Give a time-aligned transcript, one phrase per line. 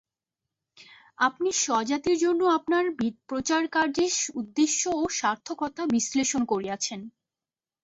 [1.19, 2.83] আপনি স্বজাতির জন্য আপনার
[3.29, 6.99] প্রচারকার্যের উদ্দেশ্য ও সার্থকতা বিশ্লেষণ করিয়াছেন।